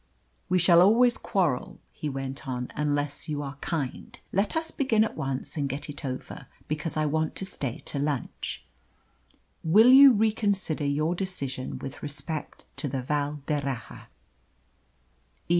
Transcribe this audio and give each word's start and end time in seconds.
"We 0.49 0.57
shall 0.57 0.81
always 0.81 1.15
quarrel," 1.15 1.77
he 1.91 2.09
went 2.09 2.47
on, 2.47 2.71
"unless 2.75 3.29
you 3.29 3.43
are 3.43 3.57
kind. 3.57 4.17
Let 4.33 4.55
us 4.57 4.71
begin 4.71 5.03
at 5.03 5.15
once 5.15 5.57
and 5.57 5.69
get 5.69 5.89
it 5.91 6.03
over, 6.03 6.47
because 6.67 6.97
I 6.97 7.05
want 7.05 7.35
to 7.35 7.45
stay 7.45 7.83
to 7.85 7.99
lunch. 7.99 8.65
Will 9.63 9.89
you 9.89 10.13
reconsider 10.13 10.85
your 10.85 11.13
decision 11.13 11.77
with 11.77 12.01
respect 12.01 12.65
to 12.77 12.87
the 12.87 13.03
Val 13.03 13.43
d'Erraha?" 13.45 14.07